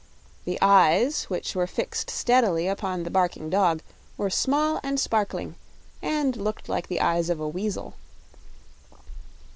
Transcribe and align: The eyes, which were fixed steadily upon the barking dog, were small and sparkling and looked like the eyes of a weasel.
The 0.45 0.57
eyes, 0.63 1.25
which 1.25 1.55
were 1.55 1.67
fixed 1.67 2.09
steadily 2.09 2.67
upon 2.67 3.03
the 3.03 3.11
barking 3.11 3.51
dog, 3.51 3.81
were 4.17 4.31
small 4.31 4.79
and 4.81 4.99
sparkling 4.99 5.53
and 6.01 6.35
looked 6.35 6.67
like 6.67 6.87
the 6.87 6.99
eyes 7.01 7.29
of 7.29 7.39
a 7.39 7.47
weasel. 7.47 7.93